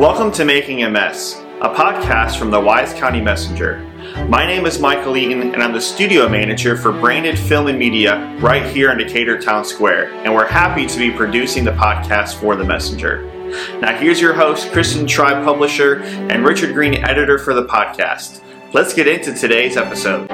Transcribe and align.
Welcome 0.00 0.32
to 0.32 0.46
Making 0.46 0.84
a 0.84 0.88
Mess, 0.88 1.34
a 1.60 1.68
podcast 1.68 2.38
from 2.38 2.50
the 2.50 2.58
Wise 2.58 2.94
County 2.94 3.20
Messenger. 3.20 3.80
My 4.30 4.46
name 4.46 4.64
is 4.64 4.78
Michael 4.78 5.14
Egan, 5.14 5.52
and 5.52 5.62
I'm 5.62 5.74
the 5.74 5.80
studio 5.82 6.26
manager 6.26 6.74
for 6.74 6.90
Branded 6.90 7.38
Film 7.38 7.66
and 7.66 7.78
Media 7.78 8.34
right 8.38 8.64
here 8.64 8.90
in 8.90 8.96
Decatur 8.96 9.38
Town 9.38 9.62
Square, 9.62 10.10
and 10.24 10.34
we're 10.34 10.46
happy 10.46 10.86
to 10.86 10.98
be 10.98 11.10
producing 11.10 11.64
the 11.64 11.72
podcast 11.72 12.40
for 12.40 12.56
the 12.56 12.64
Messenger. 12.64 13.26
Now, 13.82 13.94
here's 13.94 14.22
your 14.22 14.32
host, 14.32 14.72
Kristen 14.72 15.06
Tribe, 15.06 15.44
publisher, 15.44 16.00
and 16.00 16.46
Richard 16.46 16.72
Green, 16.72 17.04
editor 17.04 17.38
for 17.38 17.52
the 17.52 17.66
podcast. 17.66 18.40
Let's 18.72 18.94
get 18.94 19.08
into 19.08 19.34
today's 19.34 19.76
episode. 19.76 20.28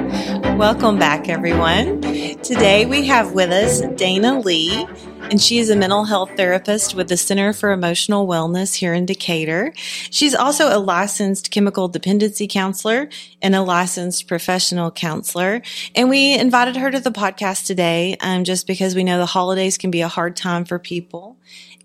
Welcome 0.59 0.99
back, 0.99 1.29
everyone. 1.29 2.03
Today 2.43 2.85
we 2.85 3.07
have 3.07 3.33
with 3.33 3.51
us 3.51 3.81
Dana 3.97 4.41
Lee, 4.41 4.87
and 5.31 5.41
she 5.41 5.59
is 5.59 5.71
a 5.71 5.77
mental 5.77 6.05
health 6.05 6.31
therapist 6.37 6.95
with 6.95 7.09
the 7.09 7.17
Center 7.17 7.53
for 7.55 7.71
Emotional 7.73 8.27
Wellness 8.27 8.75
here 8.75 8.93
in 8.93 9.07
Decatur. 9.07 9.73
She's 9.77 10.35
also 10.35 10.69
a 10.69 10.79
licensed 10.79 11.51
chemical 11.51 11.89
dependency 11.89 12.47
counselor 12.47 13.09
and 13.41 13.55
a 13.55 13.63
licensed 13.63 14.29
professional 14.29 14.91
counselor. 14.91 15.63
And 15.95 16.11
we 16.11 16.39
invited 16.39 16.77
her 16.77 16.91
to 16.91 17.01
the 17.01 17.11
podcast 17.13 17.67
today 17.67 18.17
um, 18.21 18.45
just 18.45 18.67
because 18.67 18.95
we 18.95 19.05
know 19.05 19.19
the 19.19 19.27
holidays 19.27 19.79
can 19.79 19.91
be 19.91 20.03
a 20.03 20.09
hard 20.09 20.37
time 20.37 20.67
for 20.67 20.79
people. 20.79 21.39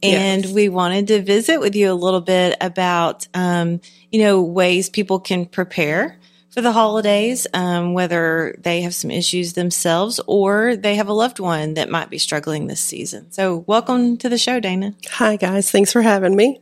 And 0.04 0.44
Yes. 0.46 0.54
we 0.54 0.68
wanted 0.68 1.08
to 1.08 1.22
visit 1.22 1.60
with 1.60 1.76
you 1.76 1.92
a 1.92 1.94
little 1.94 2.22
bit 2.22 2.58
about, 2.60 3.28
um, 3.36 3.80
you 4.12 4.22
know, 4.24 4.42
ways 4.42 4.90
people 4.90 5.20
can 5.20 5.46
prepare 5.46 6.18
for 6.52 6.62
the 6.62 6.72
holidays, 6.72 7.48
um, 7.54 7.94
whether 7.94 8.56
they 8.60 8.82
have 8.82 8.94
some 8.94 9.10
issues 9.10 9.54
themselves 9.54 10.20
or 10.28 10.76
they 10.76 10.96
have 10.96 11.08
a 11.08 11.14
loved 11.14 11.40
one 11.40 11.76
that 11.76 11.90
might 11.90 12.10
be 12.10 12.18
struggling 12.18 12.68
this 12.68 12.82
season. 12.82 13.32
So, 13.32 13.64
welcome 13.68 14.18
to 14.18 14.30
the 14.30 14.38
show, 14.38 14.60
Dana. 14.60 14.94
Hi, 15.12 15.38
guys. 15.38 15.72
Thanks 15.72 15.92
for 15.92 16.02
having 16.02 16.36
me. 16.36 16.60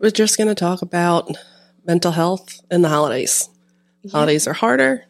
We're 0.00 0.10
just 0.10 0.36
going 0.36 0.48
to 0.48 0.54
talk 0.54 0.82
about 0.82 1.30
mental 1.86 2.12
health 2.12 2.60
and 2.70 2.84
the 2.84 2.88
holidays. 2.88 3.48
Holidays 4.10 4.46
are 4.46 4.52
harder 4.52 5.06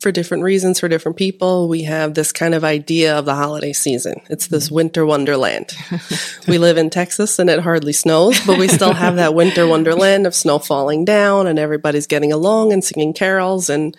for 0.00 0.12
different 0.12 0.44
reasons 0.44 0.78
for 0.78 0.88
different 0.88 1.16
people. 1.16 1.68
We 1.68 1.82
have 1.82 2.14
this 2.14 2.30
kind 2.30 2.54
of 2.54 2.64
idea 2.64 3.18
of 3.18 3.24
the 3.24 3.34
holiday 3.34 3.72
season. 3.72 4.20
It's 4.30 4.46
this 4.46 4.66
mm-hmm. 4.66 4.74
winter 4.76 5.06
wonderland. 5.06 5.72
we 6.48 6.58
live 6.58 6.78
in 6.78 6.90
Texas 6.90 7.38
and 7.38 7.50
it 7.50 7.60
hardly 7.60 7.92
snows, 7.92 8.38
but 8.46 8.58
we 8.58 8.68
still 8.68 8.92
have 8.92 9.16
that 9.16 9.34
winter 9.34 9.66
wonderland 9.68 10.26
of 10.26 10.34
snow 10.34 10.58
falling 10.58 11.04
down 11.04 11.46
and 11.46 11.58
everybody's 11.58 12.06
getting 12.06 12.32
along 12.32 12.72
and 12.72 12.84
singing 12.84 13.12
carols. 13.12 13.68
And 13.68 13.96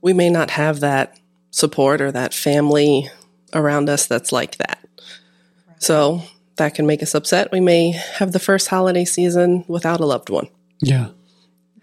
we 0.00 0.12
may 0.12 0.30
not 0.30 0.50
have 0.50 0.80
that 0.80 1.18
support 1.50 2.00
or 2.00 2.10
that 2.12 2.34
family 2.34 3.08
around 3.54 3.88
us 3.88 4.06
that's 4.06 4.32
like 4.32 4.56
that. 4.56 4.84
So 5.78 6.22
that 6.56 6.74
can 6.74 6.86
make 6.86 7.02
us 7.02 7.14
upset. 7.14 7.52
We 7.52 7.60
may 7.60 7.92
have 7.92 8.32
the 8.32 8.38
first 8.40 8.68
holiday 8.68 9.04
season 9.04 9.64
without 9.68 10.00
a 10.00 10.06
loved 10.06 10.30
one. 10.30 10.48
Yeah. 10.80 11.08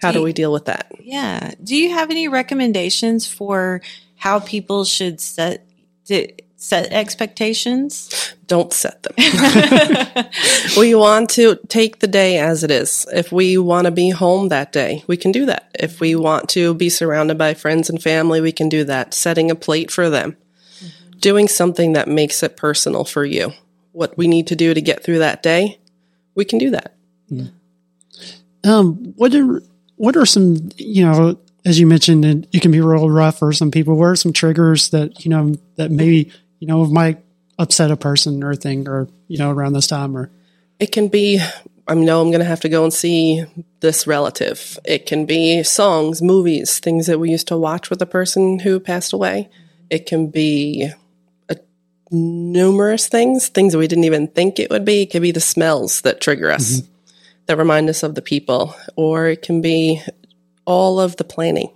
How 0.03 0.11
do 0.11 0.23
we 0.23 0.33
deal 0.33 0.51
with 0.51 0.65
that? 0.65 0.91
Yeah. 1.01 1.53
Do 1.63 1.75
you 1.75 1.91
have 1.91 2.11
any 2.11 2.27
recommendations 2.27 3.27
for 3.27 3.81
how 4.15 4.39
people 4.39 4.85
should 4.85 5.19
set 5.19 5.65
to 6.05 6.27
set 6.63 6.91
expectations? 6.93 8.35
Don't 8.47 8.71
set 8.71 9.03
them. 9.03 9.13
we 10.77 10.95
want 10.95 11.29
to 11.31 11.59
take 11.67 11.99
the 11.99 12.07
day 12.07 12.37
as 12.37 12.63
it 12.63 12.71
is. 12.71 13.05
If 13.13 13.31
we 13.31 13.57
want 13.57 13.85
to 13.85 13.91
be 13.91 14.09
home 14.09 14.49
that 14.49 14.71
day, 14.71 15.03
we 15.07 15.17
can 15.17 15.31
do 15.31 15.45
that. 15.47 15.71
If 15.77 15.99
we 15.99 16.15
want 16.15 16.49
to 16.49 16.73
be 16.73 16.89
surrounded 16.89 17.37
by 17.37 17.53
friends 17.53 17.89
and 17.89 18.01
family, 18.01 18.41
we 18.41 18.51
can 18.51 18.69
do 18.69 18.83
that. 18.85 19.13
Setting 19.13 19.51
a 19.51 19.55
plate 19.55 19.91
for 19.91 20.09
them, 20.09 20.37
doing 21.19 21.47
something 21.47 21.93
that 21.93 22.07
makes 22.07 22.43
it 22.43 22.55
personal 22.55 23.03
for 23.03 23.25
you. 23.25 23.51
What 23.91 24.17
we 24.17 24.27
need 24.27 24.47
to 24.47 24.55
do 24.55 24.73
to 24.73 24.81
get 24.81 25.03
through 25.03 25.19
that 25.19 25.43
day, 25.43 25.79
we 26.33 26.45
can 26.45 26.59
do 26.59 26.71
that. 26.71 26.95
Um, 28.63 29.13
what 29.17 29.35
are 29.35 29.61
what 30.03 30.17
are 30.17 30.25
some 30.25 30.69
you 30.77 31.05
know 31.05 31.37
as 31.65 31.79
you 31.79 31.87
mentioned 31.87 32.25
it, 32.25 32.47
it 32.51 32.61
can 32.61 32.71
be 32.71 32.81
real 32.81 33.09
rough 33.09 33.39
for 33.39 33.53
some 33.53 33.71
people. 33.71 33.95
What 33.95 34.05
are 34.07 34.15
some 34.15 34.33
triggers 34.33 34.89
that 34.89 35.23
you 35.23 35.29
know 35.29 35.55
that 35.77 35.91
maybe 35.91 36.31
you 36.59 36.67
know 36.67 36.85
might 36.85 37.23
upset 37.57 37.91
a 37.91 37.95
person 37.95 38.43
or 38.43 38.55
thing 38.55 38.87
or 38.87 39.07
you 39.27 39.37
know 39.37 39.51
around 39.51 39.73
this 39.73 39.87
time 39.87 40.17
or 40.17 40.29
It 40.79 40.91
can 40.91 41.07
be, 41.07 41.39
I 41.87 41.93
know 41.93 42.21
I'm 42.21 42.31
going 42.31 42.39
to 42.39 42.45
have 42.45 42.61
to 42.61 42.69
go 42.69 42.83
and 42.83 42.93
see 42.93 43.45
this 43.79 44.05
relative. 44.05 44.77
It 44.83 45.05
can 45.05 45.25
be 45.25 45.63
songs, 45.63 46.21
movies, 46.21 46.79
things 46.79 47.07
that 47.07 47.19
we 47.19 47.31
used 47.31 47.47
to 47.49 47.57
watch 47.57 47.89
with 47.89 48.01
a 48.01 48.05
person 48.05 48.59
who 48.59 48.79
passed 48.79 49.13
away. 49.13 49.49
It 49.89 50.05
can 50.05 50.29
be 50.29 50.89
a, 51.47 51.57
numerous 52.11 53.07
things, 53.07 53.47
things 53.47 53.71
that 53.71 53.79
we 53.79 53.87
didn't 53.87 54.03
even 54.03 54.27
think 54.27 54.59
it 54.59 54.69
would 54.69 54.83
be. 54.83 55.03
It 55.03 55.11
could 55.11 55.21
be 55.21 55.31
the 55.31 55.39
smells 55.39 56.01
that 56.01 56.19
trigger 56.19 56.51
us, 56.51 56.81
mm-hmm. 56.81 56.92
That 57.45 57.57
remind 57.57 57.89
us 57.89 58.03
of 58.03 58.15
the 58.15 58.21
people, 58.21 58.75
or 58.95 59.27
it 59.27 59.41
can 59.41 59.61
be 59.61 60.01
all 60.65 60.99
of 60.99 61.17
the 61.17 61.23
planning, 61.23 61.71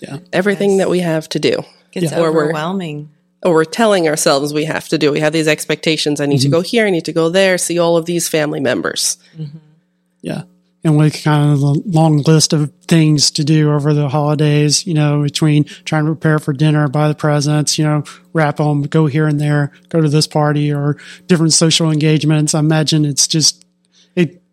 yeah 0.00 0.18
everything 0.32 0.70
Yes. 0.70 0.78
that 0.78 0.90
we 0.90 1.00
have 1.00 1.28
to 1.30 1.38
do. 1.38 1.64
It's 1.92 2.12
Or 2.12 2.32
we're- 2.32 2.44
overwhelming. 2.44 3.10
or 3.42 3.54
we're 3.54 3.64
telling 3.64 4.06
ourselves 4.08 4.52
we 4.54 4.64
have 4.66 4.88
to 4.88 4.98
do. 4.98 5.10
We 5.10 5.20
have 5.20 5.32
these 5.32 5.48
expectations. 5.48 6.20
I 6.20 6.26
need 6.26 6.40
to 6.42 6.48
mm-hmm. 6.48 6.56
go 6.56 6.60
here. 6.60 6.86
I 6.86 6.90
need 6.90 7.06
to 7.06 7.12
go 7.12 7.28
there. 7.30 7.58
See 7.58 7.78
all 7.78 7.96
of 7.96 8.04
these 8.04 8.28
family 8.28 8.60
members. 8.60 9.16
Mm-hmm. 9.36 9.58
yeah 10.22 10.42
and 10.82 10.96
with 10.96 11.22
kind 11.22 11.52
of 11.52 11.62
a 11.62 11.72
long 11.88 12.18
list 12.22 12.52
of 12.52 12.72
things 12.88 13.30
to 13.32 13.44
do 13.44 13.72
over 13.72 13.92
the 13.94 14.08
holidays 14.08 14.86
you 14.86 14.94
know 14.94 15.22
between 15.22 15.64
trying 15.84 16.04
to 16.04 16.12
prepare 16.12 16.38
for 16.38 16.52
dinner 16.52 16.88
buy 16.88 17.08
the 17.08 17.14
presents 17.14 17.78
you 17.78 17.84
know 17.84 18.02
wrap 18.32 18.56
them 18.56 18.82
go 18.82 19.06
here 19.06 19.26
and 19.26 19.40
there 19.40 19.72
go 19.88 20.00
to 20.00 20.08
this 20.08 20.26
party 20.26 20.72
or 20.72 20.96
different 21.26 21.52
social 21.52 21.90
engagements 21.90 22.54
i 22.54 22.58
imagine 22.58 23.04
it's 23.04 23.28
just 23.28 23.64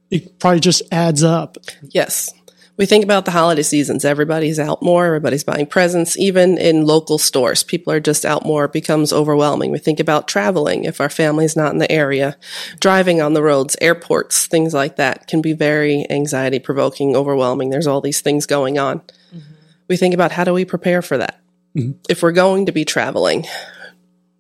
it 0.10 0.24
it 0.24 0.40
probably 0.40 0.60
just 0.60 0.82
adds 0.92 1.24
up 1.24 1.58
Yes. 1.82 2.32
We 2.78 2.86
think 2.86 3.04
about 3.04 3.26
the 3.26 3.32
holiday 3.32 3.64
seasons. 3.64 4.06
Everybody's 4.06 4.60
out 4.60 4.84
more. 4.84 5.08
Everybody's 5.08 5.44
buying 5.44 5.66
presents. 5.66 6.16
Even 6.16 6.60
in 6.60 6.86
local 6.86 7.18
stores, 7.18 7.64
people 7.64 7.92
are 7.92 8.00
just 8.00 8.24
out 8.24 8.46
more. 8.46 8.66
It 8.66 8.72
becomes 8.72 9.12
overwhelming. 9.12 9.72
We 9.72 9.80
think 9.80 10.00
about 10.00 10.28
traveling 10.28 10.84
if 10.84 11.02
our 11.02 11.10
family's 11.10 11.56
not 11.56 11.74
in 11.74 11.80
the 11.80 11.92
area, 11.92 12.38
driving 12.80 13.20
on 13.20 13.34
the 13.34 13.42
roads, 13.42 13.76
airports, 13.82 14.46
things 14.46 14.76
like 14.76 14.98
that 14.98 15.26
can 15.26 15.42
be 15.42 15.54
very 15.54 16.06
anxiety 16.12 16.60
provoking, 16.60 17.16
overwhelming. 17.16 17.72
There's 17.72 17.88
all 17.88 18.00
these 18.00 18.22
things 18.22 18.46
going 18.46 18.78
on. 18.78 19.00
Mm-hmm. 19.00 19.40
We 19.88 19.98
think 19.98 20.14
about 20.14 20.32
how 20.32 20.44
do 20.44 20.54
we 20.54 20.64
prepare 20.64 21.02
for 21.02 21.18
that? 21.18 21.42
Mm-hmm. 21.76 21.94
If 22.08 22.22
we're 22.22 22.32
going 22.32 22.68
to 22.68 22.72
be 22.72 22.86
traveling, 22.86 23.48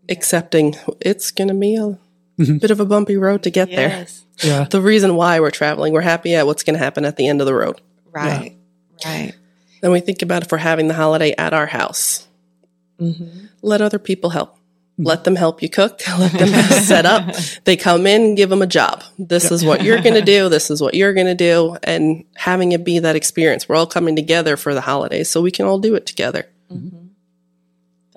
accepting 0.09 0.75
it's 1.01 1.31
going 1.31 1.47
to 1.47 1.55
be 1.55 1.75
a 1.75 1.97
Mm-hmm. 2.39 2.57
bit 2.57 2.71
of 2.71 2.79
a 2.79 2.85
bumpy 2.85 3.17
road 3.17 3.43
to 3.43 3.49
get 3.49 3.69
there. 3.69 3.89
Yeah 3.89 4.65
The 4.65 4.81
reason 4.81 5.15
why 5.15 5.39
we're 5.39 5.51
traveling, 5.51 5.93
we're 5.93 6.01
happy 6.01 6.35
at 6.35 6.45
what's 6.45 6.63
going 6.63 6.75
to 6.75 6.79
happen 6.79 7.05
at 7.05 7.17
the 7.17 7.27
end 7.27 7.41
of 7.41 7.47
the 7.47 7.53
road. 7.55 7.81
Right. 8.11 8.55
Right. 9.03 9.33
Then 9.81 9.91
we 9.91 9.99
think 9.99 10.21
about 10.21 10.43
if 10.43 10.51
we're 10.51 10.57
having 10.59 10.87
the 10.87 10.93
holiday 10.93 11.33
at 11.37 11.53
our 11.53 11.65
house, 11.65 12.27
mm-hmm. 12.99 13.45
let 13.61 13.81
other 13.81 13.99
people 13.99 14.29
help. 14.29 14.55
Mm-hmm. 14.55 15.07
Let 15.07 15.23
them 15.23 15.35
help 15.35 15.61
you 15.61 15.69
cook. 15.69 16.01
Let 16.19 16.31
them 16.31 16.49
set 16.83 17.05
up. 17.05 17.35
They 17.65 17.75
come 17.75 18.07
in, 18.07 18.35
give 18.35 18.49
them 18.49 18.61
a 18.61 18.67
job. 18.67 19.03
This 19.19 19.51
is 19.51 19.63
what 19.63 19.83
you're 19.83 20.01
going 20.01 20.15
to 20.15 20.21
do. 20.21 20.49
This 20.49 20.71
is 20.71 20.81
what 20.81 20.93
you're 20.93 21.13
going 21.13 21.27
to 21.27 21.35
do. 21.35 21.77
And 21.83 22.23
having 22.35 22.71
it 22.71 22.83
be 22.83 22.99
that 22.99 23.15
experience. 23.15 23.67
We're 23.67 23.75
all 23.75 23.87
coming 23.87 24.15
together 24.15 24.57
for 24.57 24.73
the 24.73 24.81
holidays 24.81 25.29
so 25.29 25.41
we 25.41 25.51
can 25.51 25.65
all 25.65 25.79
do 25.79 25.95
it 25.95 26.05
together. 26.05 26.47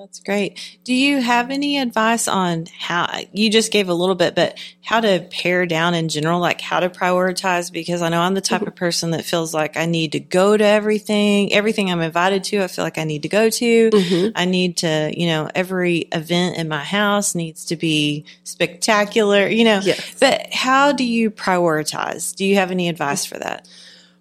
That's 0.01 0.21
great. 0.21 0.79
Do 0.83 0.95
you 0.95 1.21
have 1.21 1.51
any 1.51 1.79
advice 1.79 2.27
on 2.27 2.65
how 2.79 3.07
you 3.35 3.51
just 3.51 3.71
gave 3.71 3.91
a 3.91 3.95
little 3.95 4.15
bit, 4.15 4.35
but 4.35 4.59
how 4.83 5.01
to 5.01 5.29
pare 5.31 5.67
down 5.67 5.93
in 5.93 6.09
general, 6.09 6.41
like 6.41 6.63
how 6.63 6.81
to 6.81 6.89
prioritize? 6.89 7.71
Because 7.71 8.01
I 8.01 8.09
know 8.09 8.23
I'm 8.23 8.33
the 8.33 8.41
type 8.41 8.63
of 8.63 8.75
person 8.75 9.11
that 9.11 9.27
feels 9.27 9.53
like 9.53 9.77
I 9.77 9.85
need 9.85 10.13
to 10.13 10.21
go 10.21 10.57
to 10.57 10.65
everything, 10.65 11.53
everything 11.53 11.91
I'm 11.91 12.01
invited 12.01 12.45
to. 12.45 12.63
I 12.63 12.69
feel 12.69 12.83
like 12.83 12.97
I 12.97 13.05
need 13.05 13.25
to 13.25 13.29
go 13.29 13.51
to. 13.51 13.91
Mm-hmm. 13.91 14.31
I 14.35 14.47
need 14.47 14.79
to, 14.79 15.13
you 15.15 15.27
know, 15.27 15.51
every 15.55 16.09
event 16.13 16.57
in 16.57 16.67
my 16.67 16.83
house 16.83 17.35
needs 17.35 17.67
to 17.67 17.77
be 17.77 18.25
spectacular, 18.45 19.49
you 19.49 19.65
know. 19.65 19.81
Yes. 19.83 20.17
But 20.19 20.51
how 20.51 20.93
do 20.93 21.05
you 21.05 21.31
prioritize? 21.31 22.35
Do 22.35 22.47
you 22.47 22.55
have 22.55 22.71
any 22.71 22.89
advice 22.89 23.27
for 23.27 23.39
that? 23.39 23.69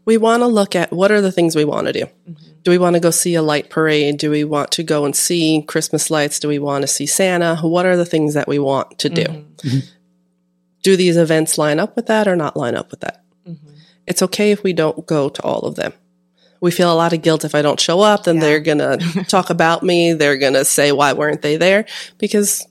We 0.09 0.17
want 0.17 0.41
to 0.41 0.47
look 0.47 0.75
at 0.75 0.91
what 0.91 1.11
are 1.11 1.21
the 1.21 1.31
things 1.31 1.55
we 1.55 1.65
want 1.65 1.85
to 1.87 1.93
do. 1.93 2.05
Mm-hmm. 2.05 2.33
Do 2.63 2.71
we 2.71 2.77
want 2.79 2.95
to 2.95 2.99
go 2.99 3.11
see 3.11 3.35
a 3.35 3.41
light 3.43 3.69
parade? 3.69 4.17
Do 4.17 4.31
we 4.31 4.43
want 4.43 4.71
to 4.71 4.83
go 4.83 5.05
and 5.05 5.15
see 5.15 5.61
Christmas 5.67 6.09
lights? 6.09 6.39
Do 6.39 6.47
we 6.47 6.57
want 6.57 6.81
to 6.81 6.87
see 6.87 7.05
Santa? 7.05 7.57
What 7.57 7.85
are 7.85 7.95
the 7.95 8.05
things 8.05 8.33
that 8.33 8.47
we 8.47 8.57
want 8.57 8.97
to 8.99 9.09
do? 9.09 9.23
Mm-hmm. 9.23 9.67
Mm-hmm. 9.67 9.79
Do 10.81 10.95
these 10.95 11.15
events 11.15 11.57
line 11.59 11.79
up 11.79 11.95
with 11.95 12.07
that 12.07 12.27
or 12.27 12.35
not 12.35 12.57
line 12.57 12.75
up 12.75 12.89
with 12.91 13.01
that? 13.01 13.23
It's 14.07 14.23
okay 14.23 14.51
if 14.51 14.63
we 14.63 14.73
don't 14.73 15.05
go 15.05 15.29
to 15.29 15.41
all 15.43 15.59
of 15.59 15.75
them. 15.75 15.93
We 16.61 16.71
feel 16.71 16.91
a 16.91 16.95
lot 16.95 17.13
of 17.13 17.21
guilt 17.21 17.45
if 17.45 17.53
I 17.53 17.61
don't 17.61 17.79
show 17.79 17.99
up, 18.01 18.23
then 18.23 18.35
Yeah. 18.37 18.41
they're 18.41 18.59
going 18.61 18.79
to 18.99 19.23
talk 19.25 19.51
about 19.51 19.83
me. 19.83 20.13
They're 20.13 20.37
going 20.39 20.53
to 20.55 20.65
say, 20.65 20.91
why 20.91 21.13
weren't 21.13 21.43
they 21.43 21.57
there? 21.57 21.85
Because 22.17 22.67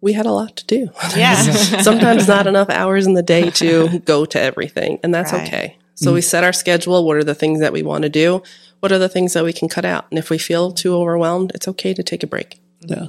we 0.00 0.14
had 0.14 0.24
a 0.26 0.32
lot 0.32 0.56
to 0.56 0.66
do. 0.66 0.88
Yeah. 1.14 1.36
Sometimes 1.82 2.26
not 2.26 2.46
enough 2.46 2.70
hours 2.70 3.06
in 3.06 3.12
the 3.12 3.22
day 3.22 3.50
to 3.50 3.98
go 4.12 4.24
to 4.24 4.40
everything, 4.40 4.98
and 5.02 5.12
that's 5.14 5.32
Right. 5.32 5.46
okay. 5.46 5.76
So 5.98 6.14
we 6.14 6.20
mm. 6.20 6.24
set 6.24 6.44
our 6.44 6.52
schedule. 6.52 7.04
What 7.04 7.16
are 7.16 7.24
the 7.24 7.34
things 7.34 7.58
that 7.58 7.72
we 7.72 7.82
want 7.82 8.02
to 8.02 8.08
do? 8.08 8.40
What 8.78 8.92
are 8.92 8.98
the 8.98 9.08
things 9.08 9.32
that 9.32 9.42
we 9.42 9.52
can 9.52 9.68
cut 9.68 9.84
out? 9.84 10.06
And 10.10 10.18
if 10.18 10.30
we 10.30 10.38
feel 10.38 10.70
too 10.70 10.94
overwhelmed, 10.94 11.50
it's 11.56 11.66
okay 11.66 11.92
to 11.92 12.04
take 12.04 12.22
a 12.22 12.26
break. 12.28 12.60
Yeah. 12.80 13.08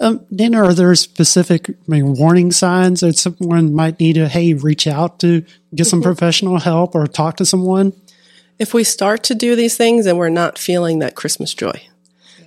Um, 0.00 0.24
Dana, 0.34 0.64
are 0.64 0.72
there 0.72 0.94
specific 0.94 1.68
I 1.68 1.74
mean, 1.86 2.14
warning 2.14 2.50
signs 2.50 3.00
that 3.00 3.18
someone 3.18 3.74
might 3.74 4.00
need 4.00 4.14
to, 4.14 4.26
hey, 4.26 4.54
reach 4.54 4.86
out 4.86 5.20
to 5.20 5.44
get 5.74 5.86
some 5.86 6.00
mm-hmm. 6.00 6.08
professional 6.08 6.58
help 6.58 6.94
or 6.94 7.06
talk 7.06 7.36
to 7.36 7.44
someone? 7.44 7.92
If 8.58 8.72
we 8.72 8.84
start 8.84 9.22
to 9.24 9.34
do 9.34 9.54
these 9.54 9.76
things 9.76 10.06
and 10.06 10.16
we're 10.16 10.30
not 10.30 10.56
feeling 10.56 11.00
that 11.00 11.16
Christmas 11.16 11.52
joy. 11.52 11.82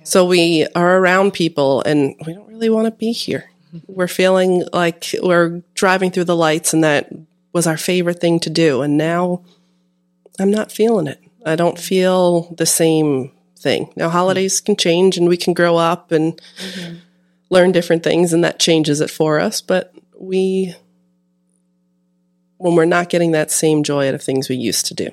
So 0.02 0.24
we 0.26 0.66
are 0.74 0.98
around 0.98 1.34
people 1.34 1.82
and 1.82 2.16
we 2.26 2.34
don't 2.34 2.48
really 2.48 2.68
want 2.68 2.86
to 2.86 2.90
be 2.90 3.12
here. 3.12 3.52
Mm-hmm. 3.72 3.92
We're 3.92 4.08
feeling 4.08 4.64
like 4.72 5.06
we're 5.22 5.62
driving 5.74 6.10
through 6.10 6.24
the 6.24 6.36
lights 6.36 6.74
and 6.74 6.82
that 6.82 7.12
was 7.52 7.68
our 7.68 7.76
favorite 7.76 8.20
thing 8.20 8.40
to 8.40 8.50
do. 8.50 8.82
And 8.82 8.96
now 8.96 9.44
I'm 10.38 10.50
not 10.50 10.72
feeling 10.72 11.06
it. 11.06 11.20
I 11.44 11.56
don't 11.56 11.78
feel 11.78 12.54
the 12.54 12.66
same 12.66 13.32
thing. 13.58 13.92
Now, 13.96 14.08
holidays 14.08 14.60
can 14.60 14.76
change 14.76 15.16
and 15.16 15.28
we 15.28 15.36
can 15.36 15.54
grow 15.54 15.76
up 15.76 16.12
and 16.12 16.40
learn 17.50 17.72
different 17.72 18.02
things, 18.02 18.32
and 18.32 18.42
that 18.44 18.58
changes 18.58 19.00
it 19.00 19.10
for 19.10 19.38
us. 19.40 19.60
But 19.60 19.94
we, 20.18 20.74
when 22.58 22.74
we're 22.74 22.84
not 22.84 23.10
getting 23.10 23.32
that 23.32 23.50
same 23.50 23.82
joy 23.82 24.08
out 24.08 24.14
of 24.14 24.22
things 24.22 24.48
we 24.48 24.56
used 24.56 24.86
to 24.86 24.94
do. 24.94 25.10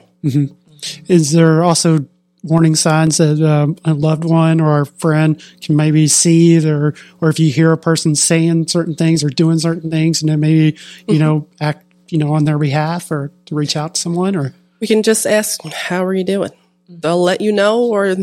Is 1.07 1.31
there 1.31 1.63
also 1.63 2.05
warning 2.43 2.75
signs 2.75 3.17
that 3.17 3.41
um, 3.41 3.77
a 3.85 3.93
loved 3.93 4.25
one 4.25 4.59
or 4.59 4.81
a 4.81 4.85
friend 4.85 5.41
can 5.61 5.75
maybe 5.75 6.07
see, 6.07 6.65
or 6.67 6.95
or 7.19 7.29
if 7.29 7.39
you 7.39 7.51
hear 7.51 7.71
a 7.71 7.77
person 7.77 8.15
saying 8.15 8.67
certain 8.67 8.95
things 8.95 9.23
or 9.23 9.29
doing 9.29 9.59
certain 9.59 9.91
things, 9.91 10.21
and 10.21 10.29
then 10.29 10.39
maybe 10.39 10.77
you 11.07 11.19
know 11.19 11.47
act 11.59 11.85
you 12.09 12.17
know 12.17 12.33
on 12.33 12.45
their 12.45 12.57
behalf 12.57 13.11
or 13.11 13.31
to 13.45 13.55
reach 13.55 13.75
out 13.75 13.95
to 13.95 14.01
someone 14.01 14.35
or 14.35 14.53
We 14.81 14.87
can 14.87 15.03
just 15.03 15.25
ask, 15.25 15.63
How 15.63 16.03
are 16.03 16.13
you 16.13 16.25
doing? 16.25 16.51
They'll 16.89 17.23
let 17.23 17.39
you 17.39 17.53
know, 17.53 17.83
or 17.83 18.15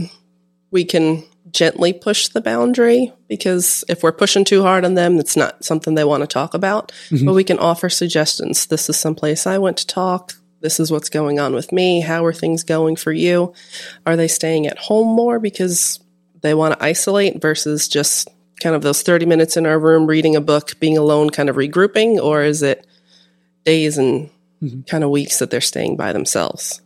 we 0.70 0.84
can 0.84 1.24
gently 1.50 1.92
push 1.92 2.28
the 2.28 2.40
boundary 2.40 3.12
because 3.26 3.84
if 3.88 4.02
we're 4.02 4.12
pushing 4.12 4.44
too 4.44 4.62
hard 4.62 4.84
on 4.84 4.94
them, 4.94 5.18
it's 5.18 5.36
not 5.36 5.64
something 5.64 5.94
they 5.94 6.04
want 6.04 6.22
to 6.22 6.26
talk 6.26 6.54
about. 6.54 6.92
Mm-hmm. 7.10 7.24
But 7.24 7.34
we 7.34 7.44
can 7.44 7.58
offer 7.58 7.88
suggestions. 7.88 8.66
This 8.66 8.90
is 8.90 8.98
someplace 8.98 9.46
I 9.46 9.58
went 9.58 9.78
to 9.78 9.86
talk. 9.86 10.34
This 10.60 10.80
is 10.80 10.90
what's 10.90 11.08
going 11.08 11.38
on 11.38 11.54
with 11.54 11.72
me. 11.72 12.00
How 12.00 12.24
are 12.24 12.32
things 12.32 12.64
going 12.64 12.96
for 12.96 13.12
you? 13.12 13.54
Are 14.04 14.16
they 14.16 14.28
staying 14.28 14.66
at 14.66 14.78
home 14.78 15.14
more 15.14 15.38
because 15.38 16.00
they 16.42 16.54
want 16.54 16.78
to 16.78 16.84
isolate 16.84 17.40
versus 17.40 17.88
just 17.88 18.28
kind 18.60 18.74
of 18.74 18.82
those 18.82 19.02
30 19.02 19.26
minutes 19.26 19.56
in 19.56 19.66
our 19.66 19.78
room 19.78 20.06
reading 20.06 20.34
a 20.34 20.40
book, 20.40 20.78
being 20.80 20.98
alone, 20.98 21.30
kind 21.30 21.48
of 21.48 21.56
regrouping? 21.56 22.20
Or 22.20 22.42
is 22.42 22.62
it 22.62 22.86
days 23.64 23.98
and 23.98 24.30
kind 24.86 25.04
of 25.04 25.10
weeks 25.10 25.38
that 25.38 25.50
they're 25.50 25.60
staying 25.60 25.96
by 25.96 26.12
themselves? 26.12 26.80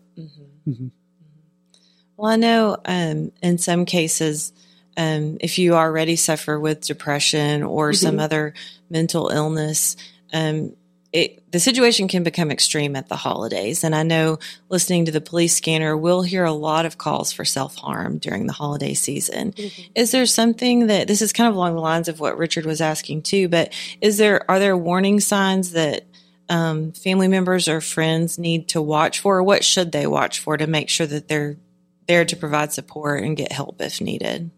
Well, 2.16 2.30
I 2.30 2.36
know 2.36 2.76
um, 2.84 3.32
in 3.42 3.58
some 3.58 3.84
cases, 3.84 4.52
um, 4.96 5.38
if 5.40 5.58
you 5.58 5.74
already 5.74 6.16
suffer 6.16 6.58
with 6.60 6.86
depression 6.86 7.62
or 7.62 7.92
some 7.92 8.18
other 8.20 8.54
mental 8.90 9.28
illness, 9.28 9.96
um, 10.32 10.76
it, 11.12 11.50
the 11.52 11.60
situation 11.60 12.08
can 12.08 12.22
become 12.22 12.50
extreme 12.50 12.96
at 12.96 13.08
the 13.08 13.16
holidays. 13.16 13.84
And 13.84 13.94
I 13.94 14.02
know 14.02 14.38
listening 14.70 15.04
to 15.06 15.12
the 15.12 15.20
police 15.20 15.54
scanner, 15.54 15.96
we'll 15.96 16.22
hear 16.22 16.44
a 16.44 16.52
lot 16.52 16.86
of 16.86 16.96
calls 16.96 17.32
for 17.32 17.44
self 17.44 17.76
harm 17.76 18.18
during 18.18 18.46
the 18.46 18.54
holiday 18.54 18.94
season. 18.94 19.52
Is 19.94 20.10
there 20.10 20.24
something 20.24 20.86
that 20.86 21.08
this 21.08 21.20
is 21.20 21.32
kind 21.32 21.48
of 21.48 21.54
along 21.54 21.74
the 21.74 21.80
lines 21.80 22.08
of 22.08 22.20
what 22.20 22.38
Richard 22.38 22.64
was 22.64 22.80
asking 22.80 23.22
too? 23.22 23.48
But 23.48 23.74
is 24.00 24.16
there 24.16 24.50
are 24.50 24.58
there 24.58 24.76
warning 24.76 25.20
signs 25.20 25.72
that 25.72 26.06
um, 26.52 26.92
family 26.92 27.28
members 27.28 27.66
or 27.66 27.80
friends 27.80 28.38
need 28.38 28.68
to 28.68 28.82
watch 28.82 29.20
for? 29.20 29.42
What 29.42 29.64
should 29.64 29.90
they 29.90 30.06
watch 30.06 30.38
for 30.38 30.58
to 30.58 30.66
make 30.66 30.90
sure 30.90 31.06
that 31.06 31.26
they're 31.26 31.56
there 32.06 32.26
to 32.26 32.36
provide 32.36 32.72
support 32.74 33.24
and 33.24 33.36
get 33.36 33.50
help 33.50 33.80
if 33.80 34.02
needed? 34.02 34.50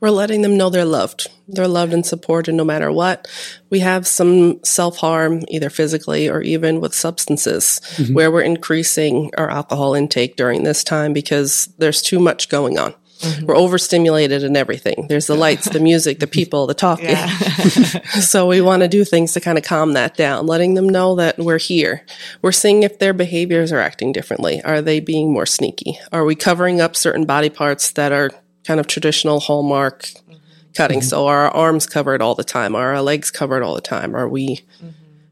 We're 0.00 0.10
letting 0.10 0.42
them 0.42 0.56
know 0.56 0.68
they're 0.68 0.84
loved. 0.84 1.28
They're 1.48 1.68
loved 1.68 1.94
and 1.94 2.04
supported 2.04 2.54
no 2.54 2.64
matter 2.64 2.90
what. 2.90 3.28
We 3.70 3.78
have 3.78 4.06
some 4.06 4.62
self 4.64 4.96
harm, 4.98 5.44
either 5.48 5.70
physically 5.70 6.28
or 6.28 6.42
even 6.42 6.80
with 6.80 6.92
substances, 6.92 7.80
where 8.12 8.30
we're 8.30 8.42
increasing 8.42 9.30
our 9.38 9.48
alcohol 9.48 9.94
intake 9.94 10.36
during 10.36 10.64
this 10.64 10.82
time 10.82 11.12
because 11.12 11.72
there's 11.78 12.02
too 12.02 12.18
much 12.18 12.48
going 12.48 12.78
on. 12.78 12.94
We're 13.22 13.30
mm-hmm. 13.30 13.50
overstimulated 13.50 14.42
in 14.42 14.56
everything. 14.56 15.06
There's 15.08 15.26
the 15.26 15.34
lights, 15.34 15.68
the 15.70 15.80
music, 15.80 16.20
the 16.20 16.26
people, 16.26 16.66
the 16.66 16.74
talking. 16.74 17.16
so 18.20 18.46
we 18.46 18.60
want 18.60 18.82
to 18.82 18.88
do 18.88 19.04
things 19.04 19.32
to 19.32 19.40
kind 19.40 19.56
of 19.56 19.64
calm 19.64 19.92
that 19.92 20.16
down, 20.16 20.46
letting 20.46 20.74
them 20.74 20.88
know 20.88 21.14
that 21.16 21.38
we're 21.38 21.58
here. 21.58 22.04
We're 22.42 22.52
seeing 22.52 22.82
if 22.82 22.98
their 22.98 23.14
behaviors 23.14 23.72
are 23.72 23.80
acting 23.80 24.12
differently. 24.12 24.62
Are 24.62 24.82
they 24.82 25.00
being 25.00 25.32
more 25.32 25.46
sneaky? 25.46 25.98
Are 26.12 26.24
we 26.24 26.34
covering 26.34 26.80
up 26.80 26.94
certain 26.94 27.24
body 27.24 27.48
parts 27.48 27.92
that 27.92 28.12
are 28.12 28.30
kind 28.64 28.80
of 28.80 28.86
traditional 28.86 29.40
hallmark 29.40 30.02
mm-hmm. 30.02 30.34
cutting? 30.74 31.00
Mm-hmm. 31.00 31.08
So 31.08 31.26
are 31.26 31.46
our 31.46 31.50
arms 31.50 31.86
covered 31.86 32.20
all 32.20 32.34
the 32.34 32.44
time? 32.44 32.74
Are 32.74 32.94
our 32.94 33.02
legs 33.02 33.30
covered 33.30 33.62
all 33.62 33.74
the 33.74 33.80
time? 33.80 34.14
Are 34.14 34.28
we 34.28 34.60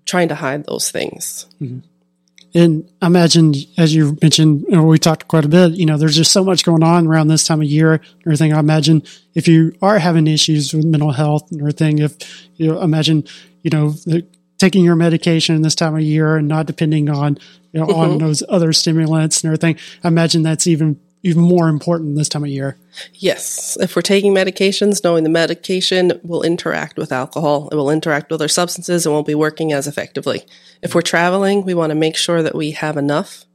trying 0.06 0.28
to 0.28 0.34
hide 0.34 0.64
those 0.64 0.90
things? 0.90 1.46
And 2.54 2.88
I 3.02 3.06
imagine, 3.06 3.54
as 3.76 3.94
you 3.94 4.16
mentioned, 4.22 4.64
or 4.70 4.82
we 4.86 4.98
talked 4.98 5.26
quite 5.26 5.44
a 5.44 5.48
bit, 5.48 5.72
you 5.72 5.86
know, 5.86 5.96
there's 5.96 6.14
just 6.14 6.30
so 6.30 6.44
much 6.44 6.64
going 6.64 6.84
on 6.84 7.08
around 7.08 7.26
this 7.26 7.44
time 7.44 7.60
of 7.60 7.66
year 7.66 7.94
and 7.94 8.02
everything. 8.24 8.52
I 8.52 8.60
imagine 8.60 9.02
if 9.34 9.48
you 9.48 9.74
are 9.82 9.98
having 9.98 10.28
issues 10.28 10.72
with 10.72 10.84
mental 10.84 11.10
health 11.10 11.50
and 11.50 11.60
everything, 11.60 11.98
if 11.98 12.16
you 12.54 12.68
know, 12.68 12.80
imagine, 12.80 13.24
you 13.62 13.70
know, 13.70 13.90
the, 13.90 14.24
taking 14.58 14.84
your 14.84 14.94
medication 14.94 15.62
this 15.62 15.74
time 15.74 15.96
of 15.96 16.02
year 16.02 16.36
and 16.36 16.46
not 16.46 16.66
depending 16.66 17.10
on, 17.10 17.38
you 17.72 17.80
know, 17.80 17.86
on 17.86 18.10
mm-hmm. 18.10 18.18
those 18.18 18.42
other 18.48 18.72
stimulants 18.72 19.42
and 19.42 19.48
everything, 19.48 19.76
I 20.04 20.08
imagine 20.08 20.42
that's 20.42 20.68
even, 20.68 21.00
even 21.24 21.42
more 21.42 21.68
important 21.68 22.16
this 22.16 22.28
time 22.28 22.44
of 22.44 22.50
year. 22.50 22.76
Yes. 23.14 23.78
If 23.80 23.96
we're 23.96 24.02
taking 24.02 24.34
medications, 24.34 25.02
knowing 25.02 25.24
the 25.24 25.30
medication 25.30 26.20
will 26.22 26.42
interact 26.42 26.98
with 26.98 27.10
alcohol, 27.10 27.68
it 27.72 27.76
will 27.76 27.90
interact 27.90 28.30
with 28.30 28.40
other 28.40 28.48
substances, 28.48 29.06
it 29.06 29.10
won't 29.10 29.26
be 29.26 29.34
working 29.34 29.72
as 29.72 29.86
effectively. 29.86 30.44
If 30.82 30.94
we're 30.94 31.00
traveling, 31.00 31.64
we 31.64 31.72
want 31.72 31.90
to 31.90 31.94
make 31.94 32.16
sure 32.16 32.42
that 32.42 32.54
we 32.54 32.72
have 32.72 32.98
enough 32.98 33.46